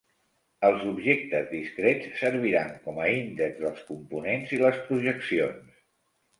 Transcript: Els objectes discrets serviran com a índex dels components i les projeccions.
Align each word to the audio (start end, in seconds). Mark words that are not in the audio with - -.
Els 0.69 0.85
objectes 0.91 1.45
discrets 1.51 2.09
serviran 2.23 2.73
com 2.87 2.99
a 3.03 3.07
índex 3.19 3.61
dels 3.63 3.87
components 3.93 4.59
i 4.59 4.63
les 4.67 4.83
projeccions. 4.91 5.81